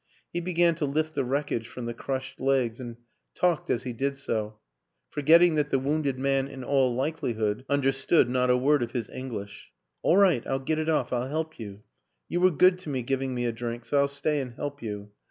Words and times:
He 0.33 0.41
began 0.41 0.73
to 0.77 0.85
lift 0.87 1.13
the 1.13 1.23
wreckage 1.23 1.67
from 1.67 1.85
the 1.85 1.93
crushed 1.93 2.39
legs 2.39 2.79
and 2.79 2.97
talked 3.35 3.69
as 3.69 3.83
he 3.83 3.93
did 3.93 4.17
so, 4.17 4.57
forgetting 5.11 5.53
that 5.53 5.69
the 5.69 5.77
wounded 5.77 6.17
man 6.17 6.47
in 6.47 6.63
all 6.63 6.95
likelihood 6.95 7.63
understood 7.69 8.27
not 8.27 8.49
a 8.49 8.57
word 8.57 8.81
of 8.81 8.93
his 8.93 9.11
English. 9.11 9.69
11 10.03 10.03
All 10.03 10.17
right, 10.17 10.47
I'll 10.47 10.57
get 10.57 10.79
it 10.79 10.89
off; 10.89 11.13
I'll 11.13 11.27
help 11.29 11.59
you. 11.59 11.83
You 12.27 12.41
were 12.41 12.49
good 12.49 12.79
to 12.79 12.89
me 12.89 13.03
giving 13.03 13.35
me 13.35 13.45
a 13.45 13.51
drink, 13.51 13.85
so 13.85 13.99
I'll 13.99 14.07
stay 14.07 14.41
and 14.41 14.55
help 14.55 14.81
you. 14.81 15.11